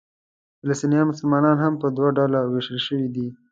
فلسطیني 0.59 0.99
مسلمانان 1.09 1.57
هم 1.63 1.73
په 1.81 1.87
دوه 1.97 2.09
ډوله 2.17 2.39
وېشل 2.43 2.77
شوي 2.85 3.07
دي. 3.15 3.27